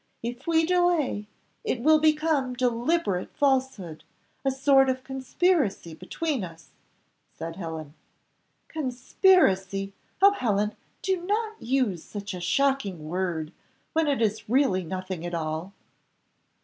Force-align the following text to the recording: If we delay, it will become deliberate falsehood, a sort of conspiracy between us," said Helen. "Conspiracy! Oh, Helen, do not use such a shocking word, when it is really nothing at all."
If 0.23 0.47
we 0.47 0.65
delay, 0.65 1.27
it 1.63 1.81
will 1.81 1.99
become 1.99 2.55
deliberate 2.55 3.29
falsehood, 3.37 4.03
a 4.43 4.49
sort 4.49 4.89
of 4.89 5.03
conspiracy 5.03 5.93
between 5.93 6.43
us," 6.43 6.71
said 7.37 7.57
Helen. 7.57 7.93
"Conspiracy! 8.67 9.93
Oh, 10.19 10.31
Helen, 10.31 10.75
do 11.03 11.23
not 11.23 11.61
use 11.61 12.03
such 12.03 12.33
a 12.33 12.41
shocking 12.41 13.09
word, 13.09 13.53
when 13.93 14.07
it 14.07 14.23
is 14.23 14.49
really 14.49 14.83
nothing 14.83 15.23
at 15.23 15.35
all." 15.35 15.71